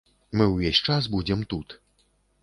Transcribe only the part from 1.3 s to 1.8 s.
тут.